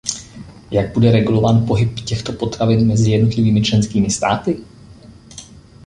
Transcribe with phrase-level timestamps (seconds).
[0.71, 4.57] Jak bude regulován pohyb těchto potravin mezi jednotlivými členskými státy?